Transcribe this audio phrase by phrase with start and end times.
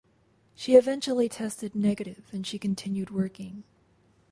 [0.55, 3.65] She eventually tested negative and she continued working.